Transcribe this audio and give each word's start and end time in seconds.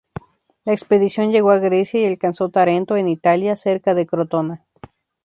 La 0.65 0.73
expedición 0.73 1.31
llegó 1.31 1.51
a 1.51 1.59
Grecia 1.59 1.99
y 2.01 2.07
alcanzó 2.07 2.49
Tarento, 2.49 2.97
en 2.97 3.07
Italia, 3.07 3.55
cerca 3.55 3.93
de 3.93 4.07
Crotona. 4.07 4.65